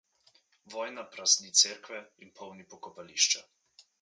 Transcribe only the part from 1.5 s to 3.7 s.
cerkve in polni pokopališča.